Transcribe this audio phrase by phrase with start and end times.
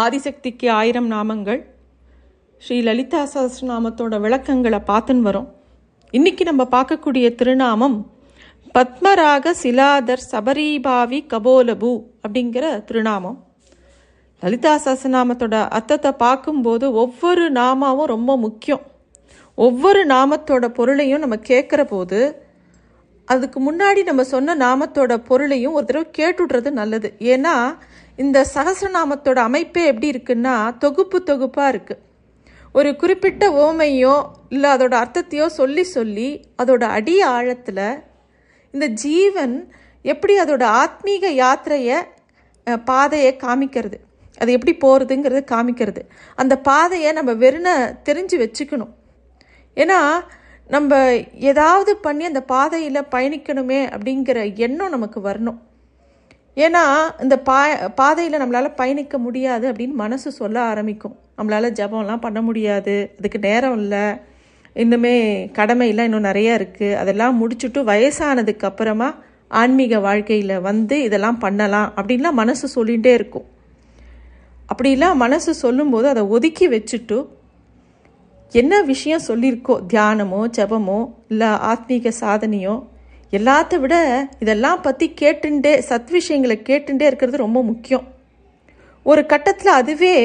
[0.00, 1.58] ஆதிசக்திக்கு ஆயிரம் நாமங்கள்.
[2.62, 5.48] ஸ்ரீ லலிதா சஹஸ்ரநாமத்தோட விளக்கங்களை பார்த்துன்னு வரோம்.
[6.10, 7.96] இன்னைக்கு நம்ம பார்க்கக்கூடிய திருநாமம்
[8.74, 11.92] பத்மராக சிலாதர் சபரீபாவி கபோலபு
[12.24, 13.38] அப்படிங்கிற திருநாமம்.
[14.42, 18.82] லலிதா சஹஸ்ரநாமத்தோட அர்த்தத்தை பார்க்கும்போது ஒவ்வொரு நாமாவும் ரொம்ப முக்கியம்.
[19.54, 22.20] ஒவ்வொரு நாமத்தோட பொருளையும் நம்ம கேட்குற போது
[23.24, 27.08] அதுக்கு முன்னாடி நம்ம சொன்ன நாமத்தோட பொருளையும் ஒரு தடவை கேட்டுடுறது நல்லது.
[27.18, 27.54] ஏன்னா
[28.18, 32.02] இந்த சகசிரநாமத்தோட அமைப்பே எப்படி இருக்குன்னா தொகுப்பு தொகுப்பாக இருக்குது
[32.72, 34.14] ஒரு குறிப்பிட்ட ஓமையோ
[34.48, 36.28] இல்லை அதோட அர்த்தத்தையோ சொல்லி சொல்லி
[36.62, 38.02] அதோட அடி ஆழத்தில்
[38.70, 39.72] இந்த ஜீவன்
[40.02, 41.98] எப்படி அதோட ஆத்மீக யாத்திரையை
[42.84, 43.96] பாதையை காமிக்கிறது.
[44.38, 46.02] அது எப்படி போகிறதுங்கிறது காமிக்கிறது.
[46.34, 47.68] அந்த பாதையை நம்ம வெறுன
[48.04, 48.92] தெரிஞ்சு வச்சுக்கணும்.
[49.76, 50.20] ஏன்னா
[50.68, 55.58] நம்ம ஏதாவது பண்ணி அந்த பாதையில் பயணிக்கணுமே அப்படிங்கிற எண்ணம் நமக்கு வரணும்.
[56.56, 56.82] ஏன்னா
[57.22, 61.16] இந்த பா பாதையில் நம்மளால் பயணிக்க முடியாது அப்படின்னு மனசு சொல்ல ஆரம்பிக்கும்.
[61.38, 63.14] நம்மளால் ஜபம்லாம் பண்ண முடியாது.
[63.18, 64.04] அதுக்கு நேரம் இல்லை.
[64.74, 65.14] இன்னுமே
[65.58, 69.14] கடமையெல்லாம் இன்னும் நிறையா இருக்குது அதெல்லாம் முடிச்சுட்டு வயசானதுக்கு அப்புறமா
[69.48, 73.44] ஆன்மீக வாழ்க்கையில் வந்து இதெல்லாம் பண்ணலாம் அப்படின்லாம் மனசு சொல்லிகிட்டே இருக்கும்.
[74.74, 77.26] அப்படிலாம் மனசு சொல்லும்போது அதை ஒதுக்கி வச்சுட்டு
[78.52, 79.74] என்ன விஷயம் சொல்லியிருக்கோ?
[79.88, 82.84] தியானமோ ஜபமோ இல்லை ஆத்மீக சாதனையோ
[83.38, 83.94] எல்லாத்த விட
[84.42, 88.06] இதெல்லாம் பற்றி கேட்டுண்டே சத் விஷயங்களை கேட்டுண்டே இருக்கிறது ரொம்ப முக்கியம்.
[89.06, 90.16] ஒரு கட்டத்தில் அதுவே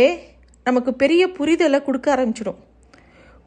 [0.66, 2.60] நமக்கு பெரிய புரிதலை கொடுக்க ஆரம்பிச்சிடும்.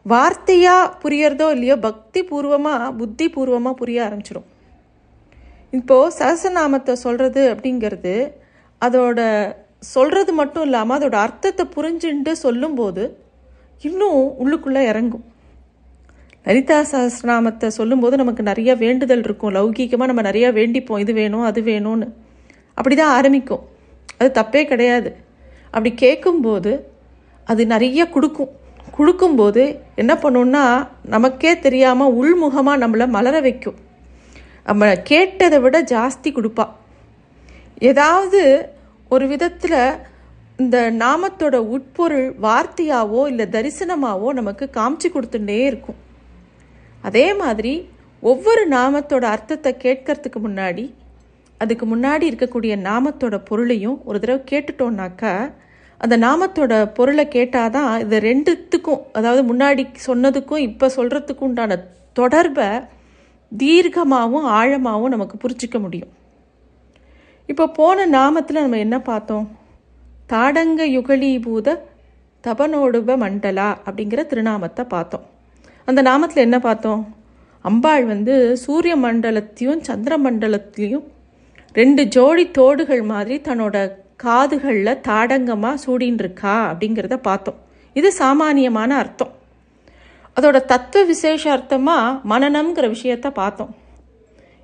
[0.06, 4.48] வார்த்தையாக புரியறதோ இல்லையோ பக்தி பூர்வமாக புத்தி பூர்வமாக புரிய ஆரம்பிச்சிடும்.
[5.78, 8.14] இப்போது சகசநாமத்தை சொல்கிறது அப்படிங்கிறது
[8.82, 9.20] அதோட
[9.94, 13.04] சொல்கிறது மட்டும் இல்லாமல் அதோட அர்த்தத்தை புரிஞ்சுட்டு சொல்லும்போது
[13.88, 15.26] இன்னும் உள்ளுக்குள்ளே இறங்கும்.
[16.46, 19.52] லலிதா சஹஸ்ரநாமத்தை சொல்லும்போது நமக்கு நிறைய வேண்டுதல் இருக்கும்.
[19.56, 21.02] லௌகீகமாக நம்ம நிறையா வேண்டிப்போம்.
[21.04, 22.08] இது வேணும் அது வேணும்னு.
[22.78, 23.62] அப்படி தான் ஆரம்பிக்கும்.
[24.18, 25.10] அது தப்பே கிடையாது.
[25.74, 26.72] அப்படி கேட்கும்போது
[27.46, 28.50] அது நிறைய கொடுக்கும்.
[28.96, 29.62] கொடுக்கும்போது
[30.02, 30.64] என்ன பண்ணுன்னா
[31.14, 33.78] நமக்கே தெரியாமல் உள்முகமாக நம்மளை மலர வைக்கும்.
[34.68, 36.66] நம்ம கேட்டதை விட ஜாஸ்தி கொடுப்பா.
[37.90, 38.40] ஏதாவது
[39.14, 39.80] ஒரு விதத்தில்
[40.62, 45.98] இந்த நாமத்தோட உட்பொருள் வார்த்தையாவோ இல்லை தரிசனமாவோ நமக்கு காமிச்சு கொடுத்துட்டே இருக்கும்.
[47.02, 47.74] அதே மாதிரி
[48.22, 50.84] ஒவ்வொரு நாமத்தோட அர்த்தத்தை கேட்கறதுக்கு முன்னாடி
[51.60, 55.32] அதுக்கு முன்னாடி இருக்கக்கூடிய நாமத்தோட பொருளையும் ஒரு தடவை கேட்டுட்டோம்னாக்கா
[56.00, 61.78] அந்த நாமத்தோட பொருளை கேட்டாதான் இது ரெண்டுத்துக்கும் அதாவது முன்னாடி சொன்னதுக்கும் இப்போ சொல்கிறதுக்கும் உண்டான
[62.12, 62.68] தொடர்பை
[63.52, 66.12] தீர்க்கமாகவும் ஆழமாகவும் நமக்கு புரிஞ்சிக்க முடியும்.
[67.48, 69.46] இப்போ போன நாமத்தில் நம்ம என்ன பார்த்தோம்?
[70.28, 71.76] தாடங்க யுகலீபூத
[72.44, 75.26] தபனோடுப மண்டலா அப்படிங்கிற திருநாமத்தை பார்த்தோம்.
[75.90, 77.02] அந்த நாமத்தில் என்ன பார்த்தோம்?
[77.64, 78.34] அம்பாள் வந்து
[78.64, 81.06] சூரிய மண்டலத்தையும் சந்திர மண்டலத்திலையும்
[81.72, 83.76] ரெண்டு ஜோடி தோடுகள் மாதிரி தன்னோட
[84.24, 87.58] காதுகளில் தாடங்கமாக சூடின்னு இருக்கா அப்படிங்கிறத பார்த்தோம்.
[87.96, 89.32] இது சாமானியமான அர்த்தம்.
[90.36, 93.72] அதோட தத்துவ விசேஷ அர்த்தமாக மனநம்ங்கிற விஷயத்த பார்த்தோம்.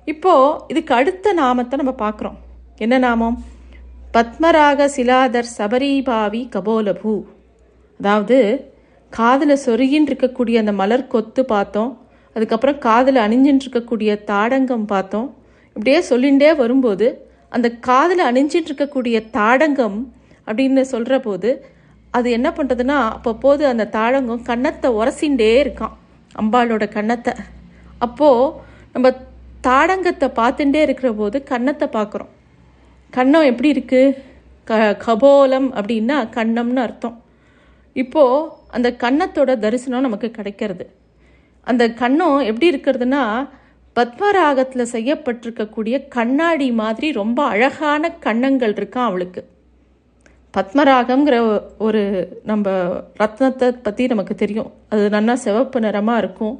[0.05, 2.37] இப்போது இதுக்கு அடுத்த நாமத்தை நம்ம பார்க்குறோம்.
[2.77, 3.37] என்ன நாமம்?
[4.13, 7.15] பத்மராக சிலாதர் சபரிபாவி கபோலபூ.
[7.99, 8.39] அதாவது
[9.13, 11.91] காதில் சொருகின்னு இருக்கக்கூடிய அந்த மலர் கொத்து பார்த்தோம்.
[12.35, 15.27] அதுக்கப்புறம் காதில் அணிஞ்சின்னு இருக்கக்கூடிய தாடங்கம் பார்த்தோம்.
[15.75, 17.07] இப்படியே சொல்லிகிட்டே வரும்போது
[17.55, 19.97] அந்த காதில் அணிஞ்சிட்டு இருக்கக்கூடிய தாடங்கம்
[20.47, 21.49] அப்படின்னு சொல்கிற போது
[22.17, 25.95] அது என்ன பண்ணுறதுன்னா அப்பப்போது அந்த தாடங்கம் கன்னத்தை உரசிண்டே இருக்கான்
[26.41, 27.33] அம்பாளோட கன்னத்தை.
[28.05, 28.53] அப்போது
[28.93, 29.07] நம்ம
[29.67, 32.31] தாடங்கத்தை பார்த்துட்டே இருக்கிற போது கன்னத்தை பார்க்குறோம்.
[33.13, 34.15] கன்னம் எப்படி இருக்குது
[34.67, 37.17] க கபோலம் அப்படின்னா கன்னம்னு அர்த்தம்.
[38.03, 40.85] இப்போது அந்த கன்னத்தோட தரிசனம் நமக்கு கிடைக்கிறது.
[41.67, 43.23] அந்த கன்னம் எப்படி இருக்கிறதுனா
[43.95, 49.41] பத்மராகத்தில் செய்யப்பட்டிருக்கக்கூடிய கண்ணாடி மாதிரி ரொம்ப அழகான கன்னங்கள் இருக்கான் அவளுக்கு.
[50.53, 51.37] பத்மராகம்ங்கிற
[51.85, 52.01] ஒரு
[52.49, 52.67] நம்ம
[53.21, 54.69] ரத்னத்தை பற்றி நமக்கு தெரியும்.
[54.93, 56.55] அது நல்லா சிவப்பு நிறமாக இருக்கும்.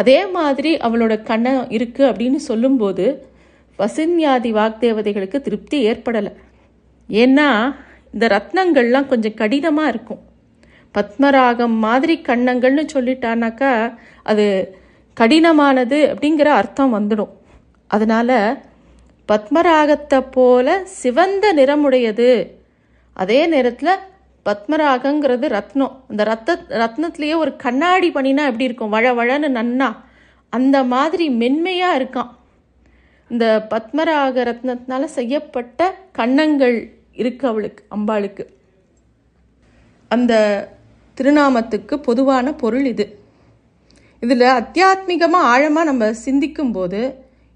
[0.00, 3.06] அதே மாதிரி அவளோட கண்ணம் இருக்குது அப்படின்னு சொல்லும்போது
[3.78, 6.32] வசின்யாதி வாக்தேவதைகளுக்கு திருப்தி ஏற்படலை.
[7.08, 7.48] ஏன்னா
[8.14, 10.22] இந்த ரத்னங்கள்லாம் கொஞ்சம் கடினமாக இருக்கும்.
[10.94, 14.76] பத்மராகம் மாதிரி கண்ணங்கள்னு சொல்லிட்டானாக்கா அது
[15.20, 17.28] கடினமானது அப்படிங்கிற அர்த்தம் வந்துடும்.
[17.86, 18.62] அதனால்
[19.32, 22.50] பத்மராகத்தை போல சிவந்த நிறமுடையது.
[23.12, 24.02] அதே நேரத்தில்
[24.44, 25.96] பத்மராகங்கிறது ரத்னம்.
[26.10, 28.88] இந்த ரத்த ரத்னத்துலேயே ஒரு கண்ணாடி பண்ணினா எப்படி இருக்கும்?
[28.88, 29.96] வழ வழன்னு நன்னா.
[30.48, 32.30] அந்த மாதிரி மென்மையாக இருக்கான்.
[33.28, 38.44] இந்த பத்மராக ரத்னத்தினால செய்யப்பட்ட கன்னங்கள் இருக்கு அவளுக்கு அம்பாளுக்கு.
[40.08, 40.34] அந்த
[41.18, 43.06] திருநாமத்துக்கு பொதுவான பொருள் இது.
[44.22, 47.00] இதில் அத்தியாத்மிகமாக ஆழமாக நம்ம சிந்திக்கும் போது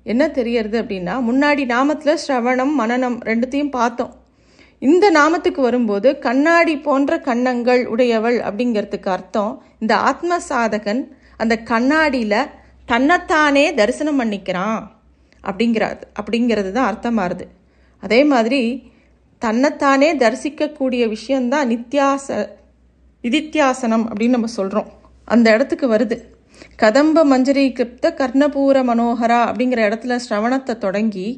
[0.06, 4.12] என்ன தெரியறது அப்படின்னா முன்னாடி நாமத்தில் ஸ்ரவணம் மனநம் ரெண்டுத்தையும் பார்த்தோம்.
[4.82, 11.02] இந்த நாமத்துக்கு வரும்போது கண்ணாடி போன்ற கண்ணங்கள் உடையவள் அப்படிங்கிறதுக்கு அர்த்தம் இந்த ஆத்ம சாதகன்
[11.36, 12.50] அந்த கண்ணாடியில்
[12.88, 14.84] தன்னைத்தானே தரிசனம் பண்ணிக்கிறான்
[15.44, 17.46] அப்படிங்கிறது அப்படிங்கிறது தான் அர்த்தமாகுது
[18.02, 18.62] அதே மாதிரி
[19.42, 22.26] தன்னைத்தானே தரிசிக்கக்கூடிய விஷயந்தான் நித்தியாச
[23.28, 24.90] நிதித்தியாசனம் அப்படின்னு நம்ம சொல்கிறோம்
[25.24, 26.16] அந்த இடத்துக்கு வருது.
[26.82, 31.28] கதம்ப மஞ்சரி கிருப்த கர்ணபூர மனோகரா அப்படிங்கிற இடத்துல ஸ்ரவணத்தை தொடங்கி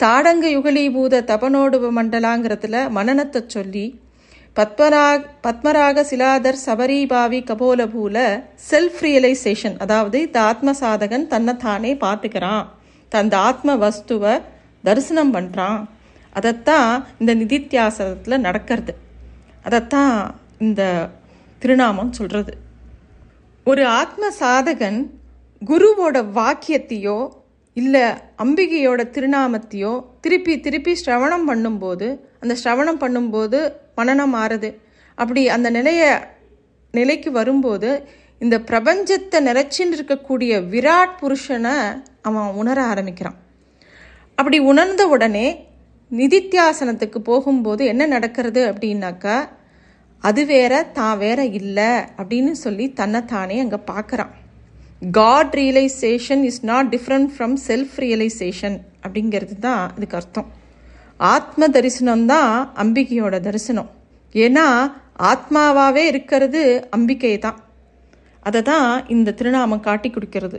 [0.00, 3.86] தாடங்க யுகலீபூத தபனோடுப மண்டலாங்கிறதுல மனநத்தை சொல்லி
[4.56, 5.04] பத்மரா
[5.42, 8.16] பத்மராக சிலாதர் சபரிபாவி கபோலபூல
[8.70, 12.64] செல்ஃப் ரியலைசேஷன் அதாவது இந்த ஆத்ம சாதகன் தன்னைத்தானே பார்த்துக்கிறான்.
[13.08, 14.34] தந்த ஆத்ம வஸ்துவை
[14.84, 15.80] தரிசனம் பண்ணுறான்
[16.32, 18.94] அதைத்தான் இந்த நிதித்தியாசனத்தில் நடக்கிறது.
[19.62, 20.14] அதைத்தான்
[20.58, 20.82] இந்த
[21.58, 22.52] திருநாமம் சொல்கிறது
[23.66, 24.98] ஒரு ஆத்ம சாதகன்
[25.62, 27.18] குருவோட வாக்கியத்தையோ
[27.76, 28.04] இல்லை
[28.36, 32.06] அம்பிகையோட திருநாமத்தையோ திருப்பி திருப்பி ஸ்ரவணம் பண்ணும்போது
[32.40, 33.58] அந்த ஸ்ரவணம் பண்ணும்போது
[33.96, 34.70] மனநம் மாறுது.
[35.18, 36.02] அப்படி அந்த நிலைய
[36.94, 37.90] நிலைக்கு வரும்போது
[38.40, 41.76] இந்த பிரபஞ்சத்தை நிறைச்சின்னு இருக்கக்கூடிய விராட் புருஷனை
[42.22, 43.38] அவன் உணர ஆரம்பிக்கிறான்.
[44.38, 45.46] அப்படி உணர்ந்த உடனே
[46.10, 49.36] நிதித்தியாசனத்துக்கு போகும்போது என்ன நடக்கிறது அப்படின்னாக்கா
[50.24, 54.32] அது வேற தான் வேற இல்லை அப்படின்னு சொல்லி தன்னைத்தானே அங்கே பார்க்குறான்
[55.18, 60.48] god realisation is not different from self realisation அப்படிங்கிறது தான் இதுக்கு அர்த்தம்.
[61.20, 63.90] ஆத்ம தரிசனம் தான் அம்பிகையோட தரிசனம்.
[64.34, 64.66] ஏன்னா
[65.30, 67.58] ஆத்மாவாகவே இருக்கிறது அம்பிக்கை தான்.
[68.42, 70.58] அதை தான் இந்த திருநாமம் காட்டி கொடுக்கிறது.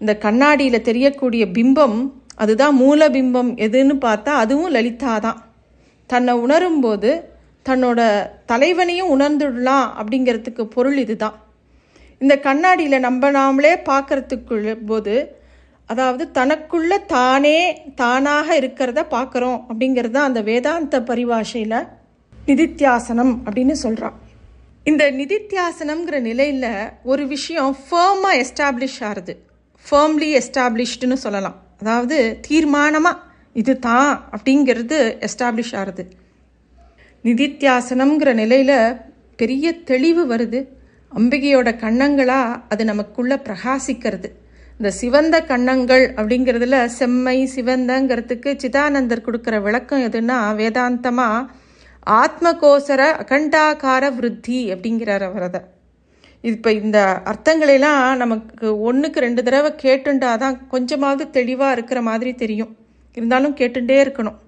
[0.00, 1.98] இந்த கண்ணாடியில் தெரியக்கூடிய பிம்பம்
[2.36, 5.40] அதுதான் மூல பிம்பம் எதுன்னு பார்த்தா அதுவும் லலிதா தான்
[6.10, 7.10] தன்னை உணரும்போது
[7.66, 8.00] தன்னோட
[8.52, 11.36] தலைவனையும் உணர்ந்துடலாம் அப்படிங்கிறதுக்கு பொருள் இதுதான்.
[12.20, 15.14] இந்த கண்ணாடியில் நம்ம நாமளே பார்க்கறதுக்குள்ள போது
[15.88, 17.58] அதாவது தனக்குள்ள தானே
[17.94, 21.78] தானாக இருக்கிறத பார்க்குறோம் அப்படிங்கிறது தான் அந்த வேதாந்த பரிபாஷையில்
[22.48, 24.18] நிதித்தியாசனம் அப்படின்னு சொல்கிறான்
[24.86, 26.68] இந்த நிதித்தியாசனம்ங்கிற நிலையில்
[27.02, 29.34] ஒரு விஷயம் ஃபேர்மாக எஸ்டாப்ளிஷ் ஆகுது
[29.86, 31.58] ஃபேர்ம்லி எஸ்டாப்ளிஷ்டுன்னு சொல்லலாம்.
[31.82, 32.16] அதாவது
[32.48, 33.20] தீர்மானமாக
[33.52, 34.98] இது தான் அப்படிங்கிறது
[35.28, 36.04] எஸ்டாப்ளிஷ் ஆகுது
[37.24, 38.76] நிதித்தியாசனம்ங்கிற நிலையில்
[39.40, 40.60] பெரிய தெளிவு வருது.
[41.18, 44.28] அம்பிகையோட கண்ணங்களா அது நமக்குள்ள பிரகாசிக்கிறது.
[44.78, 51.48] இந்த சிவந்த கண்ணங்கள் அப்படிங்கிறதுல செம்மை சிவந்தங்கிறதுக்கு சிதானந்தர் கொடுக்குற விளக்கம் எதுன்னா வேதாந்தமாக
[52.22, 55.60] ஆத்மகோசர அகண்டாகார விருத்தி அப்படிங்கிறார் அவர் அதை.
[56.50, 56.98] இப்போ இந்த
[57.32, 62.72] அர்த்தங்களெல்லாம் நமக்கு ஒன்றுக்கு ரெண்டு தடவை கேட்டுண்டா தான் கொஞ்சமாவது தெளிவாக இருக்கிற மாதிரி தெரியும்.
[63.16, 64.38] இருந்தாலும் கேட்டுட்டே இருக்கணும்.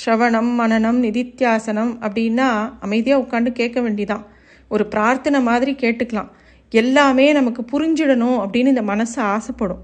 [0.00, 4.24] ஸ்ரவணம் மனநம் நிதித்தியாசனம் அப்படின்னா அமைதியாக உட்காந்து கேட்க வேண்டிதான்.
[4.68, 6.28] ஒரு பிரார்த்தனை மாதிரி கேட்டுக்கலாம்.
[6.70, 9.82] எல்லாமே நமக்கு புரிஞ்சிடணும் அப்படின்னு இந்த மனசு ஆசைப்படும்.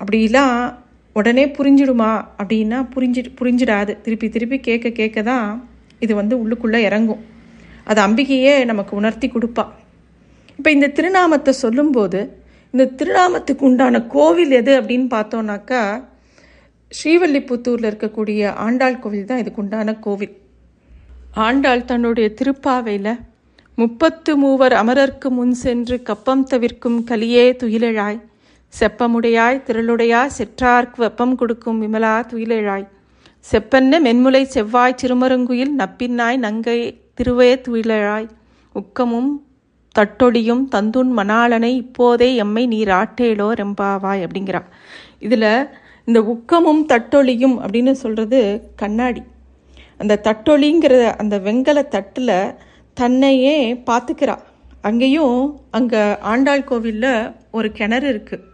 [0.00, 0.74] அப்படிலாம்
[1.12, 4.00] உடனே புரிஞ்சிடுமா அப்படின்னா புரிஞ்சு புரிஞ்சிடாது.
[4.00, 5.68] திருப்பி திருப்பி கேட்க கேட்க தான்
[5.98, 7.24] இது வந்து உள்ளுக்குள்ளே இறங்கும்.
[7.84, 9.64] அது அம்பிகையே நமக்கு உணர்த்தி கொடுப்பா.
[10.56, 12.20] இப்போ இந்த திருநாமத்தை சொல்லும்போது
[12.70, 15.82] இந்த திருநாமத்துக்கு உண்டான கோவில் எது அப்படின்னு பார்த்தோன்னாக்கா
[16.96, 20.32] ஸ்ரீவல்லிபுத்தூரில் இருக்கக்கூடிய ஆண்டாள் கோவில் தான் இதுக்கு உண்டான கோவில்.
[21.46, 23.14] ஆண்டாள் தன்னுடைய திருப்பாவையில்
[23.78, 28.18] முப்பத்து மூவர் அமரர்க்கு முன் சென்று கப்பம் தவிர்க்கும் கலியே துயிலழாய்
[28.72, 32.86] செப்பமுடையாய் திரளுடையாய் செற்றார்க்கு வெப்பம் கொடுக்கும் விமலா துயிலழாய்.
[33.44, 36.78] செப்பன்ன மென்முலை செவ்வாய் சிறுமருங்குயில் நப்பின்னாய் நங்கை
[37.16, 38.28] திருவே துயிலழாய்.
[38.74, 39.30] உக்கமும்
[39.94, 44.62] தட்டொடியும் தந்துன் மணாளனை இப்போதே எம்மை நீர் ஆட்டேலோ ரெம்பாவாய் அப்படிங்கிறா
[45.18, 45.50] இதில்
[46.08, 48.40] இந்த உக்கமும் தட்டொழியும் அப்படின்னு சொல்கிறது
[48.76, 49.22] கண்ணாடி.
[49.98, 52.54] அந்த தட்டொலிங்கிற அந்த வெங்கல தட்டில்
[52.96, 53.56] தன்னையே
[53.90, 54.36] பார்த்துக்கிறா.
[54.82, 55.36] அங்கேயும்
[55.70, 56.00] அங்கே
[56.32, 57.12] ஆண்டாள் கோவிலில்
[57.50, 58.48] ஒரு கிணறு இருக்குது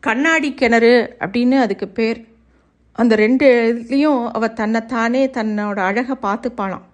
[0.00, 2.20] கண்ணாடி கிணறு அப்படின்னு அதுக்கு பேர்.
[2.98, 6.84] அந்த ரெண்டு இதுலேயும் அவள் தன்னைத்தானே தன்னோட அழகை பார்த்துப்பாளாம்.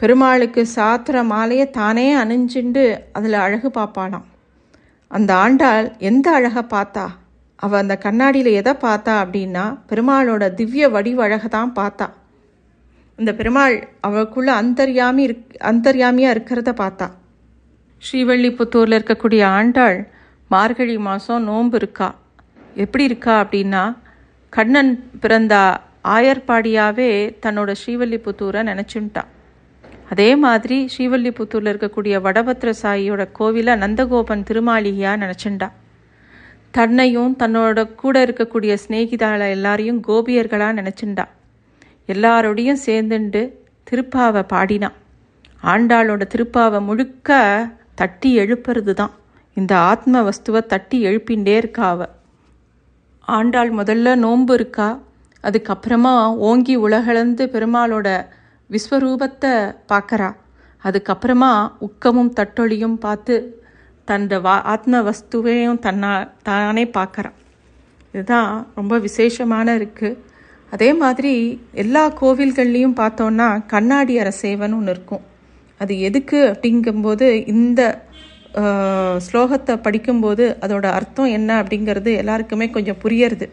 [0.00, 4.26] பெருமாளுக்கு சாத்திர மாலையை தானே அணிஞ்சுண்டு அதில் அழகு பார்ப்பாளாம்.
[5.10, 7.06] அந்த ஆண்டாள் எந்த அழகை பார்த்தா?
[7.62, 12.06] அவள் அந்த கண்ணாடியில் எதை பார்த்தா அப்படின்னா பெருமாளோட திவ்ய வடிவழகை தான் பார்த்தா.
[13.18, 17.06] இந்த பெருமாள் அவளுக்குள்ள அந்தர்யாமி இருக் அந்தர்யாமியாக இருக்கிறத பார்த்தா.
[18.02, 19.98] ஸ்ரீவள்ளிபுத்தூரில் இருக்கக்கூடிய ஆண்டாள்
[20.50, 22.08] மார்கழி மாதம் நோன்பு இருக்கா?
[22.74, 23.82] எப்படி இருக்கா அப்படின்னா
[24.52, 25.54] கண்ணன் பிறந்த
[26.16, 27.10] ஆயர்பாடியாகவே
[27.46, 29.24] தன்னோட ஸ்ரீவல்லிபுத்தூரை நினச்சுட்டா.
[30.10, 35.68] அதே மாதிரி ஸ்ரீவல்லிபுத்தூரில் இருக்கக்கூடிய வடபத்ர சாயியோட கோவிலை நந்தகோபன் திருமாளிகையாக நினச்சிண்டா
[36.70, 41.24] தன்னையும் தன்னோட கூட இருக்கக்கூடிய சிநேகிதாள எல்லாரையும் கோபியர்களாக நினச்சிண்டா.
[42.06, 43.52] எல்லாரோடையும் சேர்ந்துண்டு
[43.90, 44.92] திருப்பாவை பாடினான்
[45.62, 47.30] ஆண்டாளோட திருப்பாவை முழுக்க
[47.94, 49.10] தட்டி எழுப்புறது தான்
[49.54, 52.08] இந்த ஆத்ம வஸ்துவை தட்டி எழுப்பிண்டே இருக்கா அவ.
[53.20, 55.00] ஆண்டாள் முதல்ல நோன்பு இருக்கா.
[55.42, 58.26] அதுக்கப்புறமா ஓங்கி உலகளந்து பெருமாளோட
[58.70, 60.34] விஸ்வரூபத்தை பார்க்கறா.
[60.84, 63.57] அதுக்கப்புறமா உக்கமும் தட்டொழியும் பார்த்து
[64.08, 66.12] தன்னோட வா ஆத்ம வஸ்துவையும் தன்னா
[66.42, 67.36] தானே பார்க்குறான்.
[68.12, 70.18] இதுதான் ரொம்ப விசேஷமான இருக்குது
[70.72, 71.32] அதே மாதிரி
[71.82, 75.24] எல்லா கோவில்கள்லேயும் பார்த்தோன்னா கண்ணாடி அரசேவன் ஒன்று இருக்கும்.
[75.80, 77.80] அது எதுக்கு அப்படிங்கும்போது இந்த
[79.26, 83.48] ஸ்லோகத்தை படிக்கும்போது அதோட அர்த்தம் என்ன அப்படிங்கிறது எல்லாருக்குமே கொஞ்சம் புரியறது.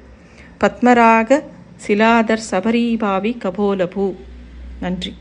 [0.64, 1.42] பத்மராக
[1.86, 4.08] சிலாதர் சபரீபாவி கபோலபூ.
[4.80, 5.14] நன்றி.